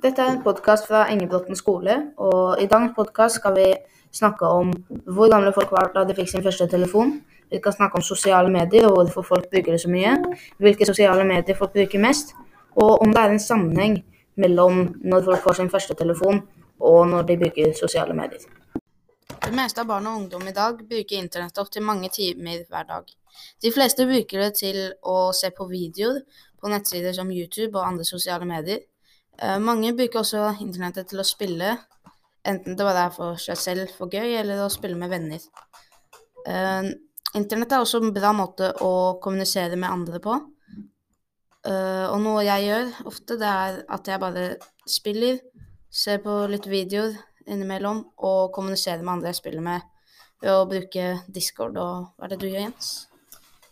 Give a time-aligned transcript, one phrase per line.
[0.00, 3.66] Dette er en podkast fra Engebråten skole, og i dagens podkast skal vi
[4.16, 4.70] snakke om
[5.04, 7.18] hvor gamle folk var da de fikk sin første telefon.
[7.52, 10.14] Vi skal snakke om sosiale medier og hvorfor folk bruker det så mye.
[10.56, 12.32] Hvilke sosiale medier folk bruker mest,
[12.80, 13.98] og om det er en sammenheng
[14.40, 16.40] mellom når folk får sin første telefon
[16.78, 18.46] og når de bruker sosiale medier.
[19.44, 23.04] Det meste av barn og ungdom i dag bruker internett opptil mange timer hver dag.
[23.60, 26.22] De fleste bruker det til å se på videoer
[26.60, 28.80] på nettsider som YouTube og andre sosiale medier.
[29.40, 31.72] Eh, mange bruker også internettet til å spille,
[32.44, 35.44] enten det bare er for seg selv for gøy, eller å spille med venner.
[36.40, 36.88] Uh,
[37.36, 40.36] internett er også en bra måte å kommunisere med andre på.
[41.68, 44.46] Uh, og noe jeg gjør ofte, det er at jeg bare
[44.88, 45.40] spiller,
[45.90, 47.16] ser på litt videoer
[47.50, 49.84] innimellom og kommuniserer med andre jeg spiller med,
[50.40, 51.76] ved å bruke Discord.
[51.80, 52.92] Og hva er det du gjør, Jens?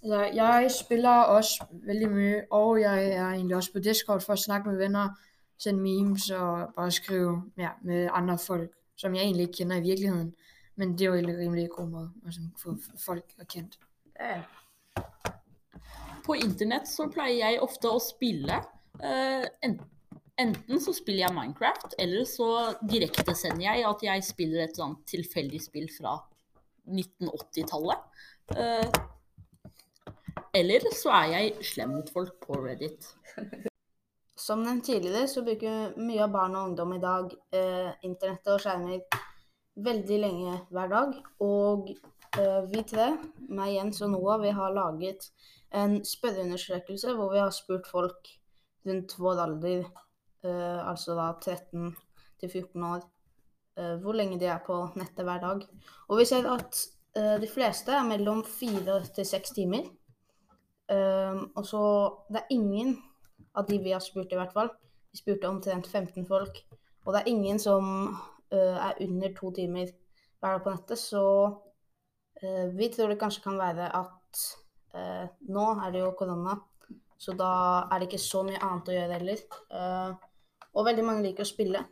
[0.00, 4.44] Altså, jeg spiller også veldig mye, og jeg er egentlig også på Discord for å
[4.48, 5.16] snakke med venner
[5.60, 9.88] sende memes og bare skrive ja, med andre folk, som jeg egentlig ikke kender i
[9.88, 10.32] virkeligheden.
[10.76, 13.78] Men det er jo en rimelig god måde at få folk kjent.
[14.20, 14.40] Ja.
[16.24, 18.60] På internett så pleier jeg ofte å spille.
[19.00, 19.44] Uh,
[20.40, 25.60] enten så spiller jeg Minecraft, eller så direktesender jeg at jeg spiller et sånt tilfeldig
[25.64, 26.16] spill fra
[26.88, 28.06] 1980-tallet.
[28.56, 29.02] Uh, eh,
[30.60, 33.12] eller så er jeg slem mot folk på Reddit.
[34.50, 38.58] Som nevnt tidligere, så bruker mye av barn og ungdom i dag eh, internettet og
[38.58, 39.20] skjermer
[39.78, 41.12] veldig lenge hver dag.
[41.46, 43.04] Og eh, vi tre,
[43.46, 45.28] meg, Jens og Noah, vi har laget
[45.70, 48.32] en spørreundersøkelse hvor vi har spurt folk
[48.90, 49.84] rundt vår alder,
[50.42, 51.92] eh, altså da 13
[52.42, 53.04] til 14 år,
[53.78, 55.62] eh, hvor lenge de er på nettet hver dag.
[56.08, 56.80] Og vi ser at
[57.14, 59.86] eh, de fleste er mellom fire til seks timer.
[60.90, 61.84] Eh, og så
[62.34, 62.98] det er ingen
[63.54, 64.70] av de vi har spurt, i hvert fall.
[65.10, 66.62] Vi spurte omtrent 15 folk.
[67.04, 69.90] Og det er ingen som uh, er under to timer
[70.40, 71.24] hver dag på nettet, så
[72.42, 74.42] uh, vi tror det kanskje kan være at
[74.94, 76.56] uh, nå er det jo korona,
[77.20, 77.52] så da
[77.90, 79.40] er det ikke så mye annet å gjøre heller.
[80.72, 81.82] og veldig mange liker å spille.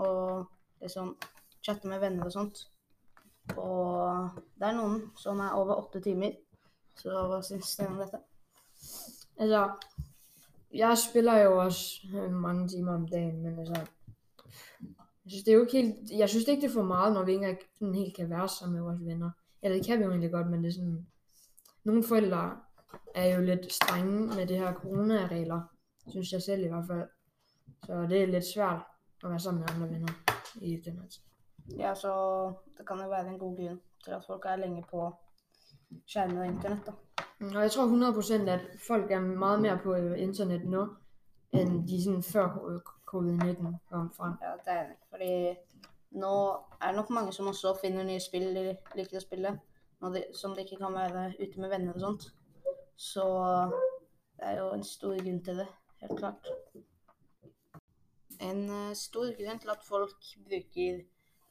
[0.00, 0.46] og
[0.80, 1.10] liksom
[1.60, 2.62] chatte med venner og sånt.
[3.56, 6.32] Og det er noen som er over åtte timer.
[6.96, 8.20] Så hva syns dere om dette?
[9.36, 9.62] Altså,
[10.74, 13.74] jeg spiller jo også øh, mange timer om dagen, men altså,
[15.24, 17.24] jeg synes, det er jo ikke helt, jeg synes ikke, det er for meget, når
[17.24, 19.30] vi ikke sådan helt kan være sammen med vores venner.
[19.62, 21.06] Eller det kan vi jo egentlig godt, men det er sådan,
[21.84, 22.60] nogle forældre
[23.14, 25.60] er jo lidt strenge med det her corona-regler,
[26.08, 27.08] synes jeg selv i hvert fald.
[27.86, 28.82] Så det er lidt svært
[29.24, 30.12] at være sammen med andre venner
[30.54, 31.08] i den her.
[31.78, 32.12] Ja, så
[32.78, 35.14] det kan jo være en god grunn til at folk er lenge på
[36.06, 36.92] skjermen og internett, da.
[37.40, 37.86] Og jeg tror
[38.46, 40.86] 100% at folk er meget mere på øh, internett nå
[41.54, 42.48] enn de sådan før
[43.10, 44.32] covid-19 kom frem.
[44.42, 44.96] Ja, det er det.
[45.10, 45.54] Fordi
[46.10, 46.34] nå
[46.80, 49.54] er det nok mange som også finner nye spill de liker å spille,
[50.14, 52.28] de, som de ikke kan være ute med venner og sånt.
[52.96, 53.24] Så
[54.36, 55.68] det er jo en stor grunn til det,
[56.02, 56.50] helt klart.
[58.42, 61.00] En uh, stor grunn til at folk bruker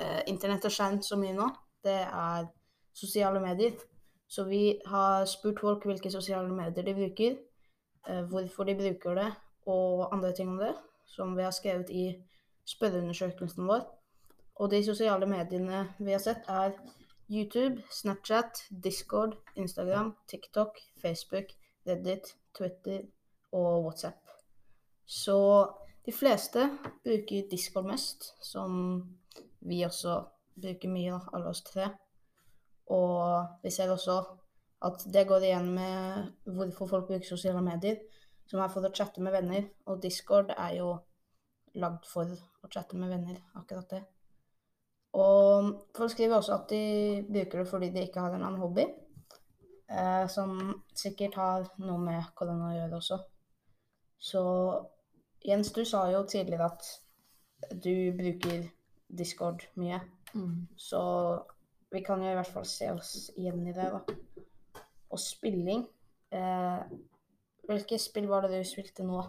[0.00, 1.48] uh, internett og skjerm så mye nå,
[1.86, 2.46] det er
[2.94, 3.78] sosiale medier.
[4.28, 7.36] Så vi har spurt folk hvilke sosiale medier de bruker,
[8.08, 9.30] eh, hvorfor de bruker det,
[9.66, 10.74] og andre ting om det,
[11.06, 12.14] som vi har skrevet i
[12.66, 13.84] spørreundersøkelsen vår.
[14.56, 16.72] Og de sosiale mediene vi har sett, er
[17.30, 21.44] YouTube, Snapchat, Discord, Instagram, TikTok, Facebook,
[21.86, 23.00] Reddit, Twitter
[23.52, 24.16] og WhatsApp.
[25.06, 25.66] Så
[26.06, 26.70] de fleste
[27.04, 29.02] bruker Discord mest, som
[29.60, 30.22] vi også
[30.60, 31.88] bruker mye, alle oss tre.
[32.92, 34.18] Og vi ser også
[34.84, 38.02] at det går igjen med hvorfor folk bruker sosiale medier,
[38.46, 39.70] som er for å chatte med venner.
[39.88, 40.90] Og Discord er jo
[41.80, 44.02] lagd for å chatte med venner, akkurat det.
[45.14, 48.86] Og folk skriver også at de bruker det fordi de ikke har en annen hobby.
[49.88, 53.18] Eh, som sikkert har noe med korona å gjøre også.
[54.18, 54.42] Så
[55.44, 56.86] Jens, du sa jo tidligere at
[57.84, 58.64] du bruker
[59.08, 60.00] Discord mye.
[60.34, 60.66] Mm.
[60.76, 61.02] Så
[61.94, 64.82] vi kan jo i hvert fall se oss igjen i det, da.
[65.14, 65.84] Og spilling
[66.34, 66.80] eh,
[67.64, 69.22] Hvilke spill var det du spilte nå?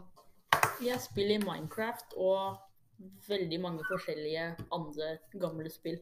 [0.83, 2.57] Jeg spiller i Minecraft og
[3.27, 6.01] veldig mange forskjellige andre gamle spill.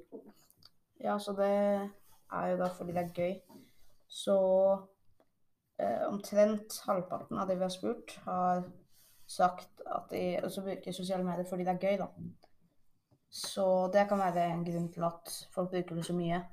[1.03, 3.35] Ja, så det er jo da fordi det er gøy.
[4.09, 4.37] Så
[5.77, 8.63] eh, omtrent halvparten av de vi har spurt, har
[9.29, 12.09] sagt at de også bruker sosiale medier fordi det er gøy, da.
[13.33, 16.43] Så det kan være en grunn til at folk bruker det så mye.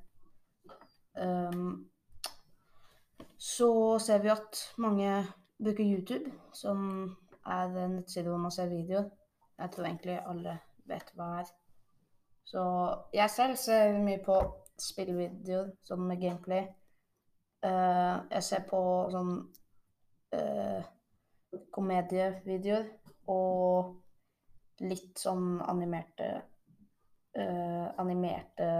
[1.21, 1.91] Um,
[3.37, 5.27] så ser vi at mange
[5.63, 6.79] bruker YouTube, som
[7.47, 9.11] er en nettside hvor man ser videoer.
[9.59, 11.51] jeg tror egentlig alle vet hva det er.
[12.45, 12.63] Så
[13.13, 14.37] jeg selv ser mye på
[14.81, 16.65] spillvideoer, sånn med gameplay.
[17.61, 18.81] Uh, jeg ser på
[19.13, 19.35] sånn
[20.33, 20.81] uh,
[21.77, 22.89] komedievideoer
[23.29, 26.31] og litt sånn animerte
[27.37, 28.71] eh, Animerte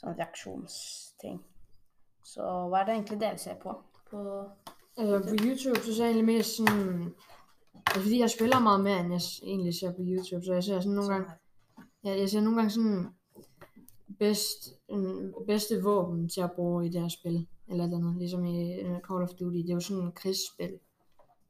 [0.00, 1.40] sånn reaksjonsting.
[2.24, 3.74] Så hva er det egentlig dere ser på?
[4.10, 4.24] på
[4.98, 7.12] Altså på YouTube, så ser jeg egentlig mer sånn
[7.90, 10.64] det er fordi jeg spiller meget mer enn jeg egentlig ser på YouTube, så jeg
[10.64, 11.30] ser sådan nogle gange...
[12.04, 13.08] jeg, jeg ser nogle gange sådan
[14.18, 14.68] bedst,
[15.46, 17.46] bedste våben til at bruge i det her spil.
[17.68, 19.56] Eller et eller andet, ligesom i øh, Call of Duty.
[19.56, 20.78] Det er jo sådan en krigsspil.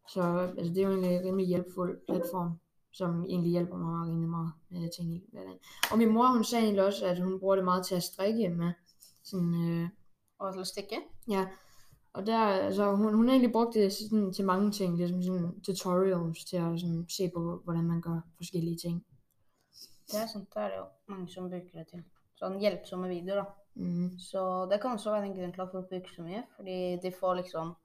[0.08, 0.22] Så
[0.58, 2.50] altså, det er jo egentlig en rimelig hjælpfuld platform,
[2.92, 5.58] som egentlig hjælper mig rimelig meget med ting i hverdagen.
[5.92, 8.48] Og min mor, hun sagde egentlig også, at hun bruger det meget til at strikke
[8.48, 8.72] med.
[9.22, 9.88] Sådan, øh,
[10.38, 10.98] Og til å stikke?
[11.28, 11.46] Ja,
[12.12, 15.60] og der, altså, hun, hun har egentlig brugt det sådan, til mange ting, ligesom sådan
[15.60, 19.04] tutorials til at sådan, se på, hvordan man gør forskellige ting.
[20.06, 22.02] Det er sant, det er det jo mange som bruker det til.
[22.40, 23.44] Sånn hjelpsomme videoer, da.
[23.74, 24.18] Mm.
[24.18, 27.12] Så det kan også være en grunn til at folk bruker så mye, fordi de
[27.20, 27.76] får liksom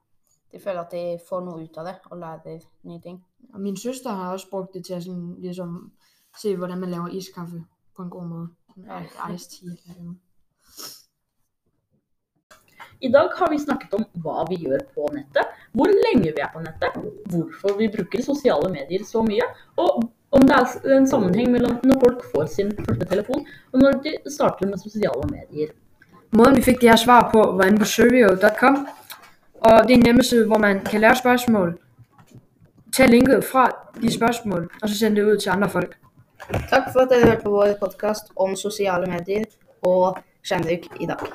[0.52, 3.16] De føler at de får noe ut av det og lærer nye ting.
[3.56, 5.92] Og min søster har også brugt det til at sådan, ligesom,
[6.42, 7.64] se, hvordan man laver iskaffe
[7.96, 8.48] på en god måde.
[8.76, 8.94] Ja.
[8.94, 9.34] Ja.
[9.34, 10.18] Ice tea eller noget.
[13.00, 16.50] I dag har vi snakket om hva vi gjør på nettet, hvor lenge vi er
[16.52, 16.92] på nettet,
[17.30, 19.90] hvorfor vi bruker sosiale medier så mye, og
[20.30, 24.14] om det er en sammenheng mellom når folk får sin første telefon, og når de
[24.36, 25.72] starter med sosiale medier.
[26.36, 28.86] Måden vi fikk de her svar på var inde på surveo.com,
[29.60, 31.78] og det er en hjemmeside, hvor man kan lære spørgsmål,
[32.96, 33.70] tage linket fra
[34.02, 35.96] de spørgsmål, og så sende det ud til andre folk.
[36.70, 39.44] Takk for at dere hørte på vår podkast om sosiale medier
[39.82, 41.26] og skjermbruk i dag.